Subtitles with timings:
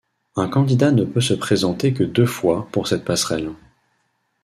[0.35, 3.51] Un candidat ne peut se présenter que deux fois pour cette passerelle.